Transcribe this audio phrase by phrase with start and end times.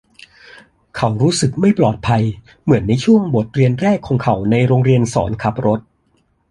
[0.95, 2.23] เขารู้สึกไม่ปลอดภัย
[2.63, 5.79] เหมือนในช่วงบทเรียนแรกของเขาในโรงเรียนสอนขับรถ